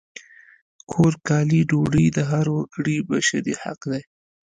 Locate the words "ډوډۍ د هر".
1.69-2.45